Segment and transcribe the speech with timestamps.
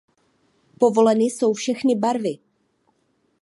[0.79, 2.37] Povoleny jsou všechny barvy.